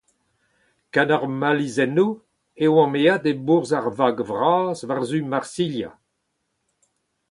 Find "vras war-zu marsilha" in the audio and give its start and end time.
4.29-5.89